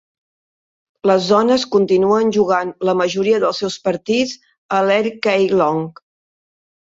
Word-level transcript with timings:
Les 1.09 1.27
dones 1.31 1.65
continuen 1.75 2.31
jugant 2.37 2.71
la 2.89 2.95
majoria 3.01 3.41
dels 3.43 3.61
seus 3.63 3.77
partits 3.89 4.33
a 4.79 4.79
l'Earl 4.87 5.11
K. 5.27 5.35
Long. 5.61 5.85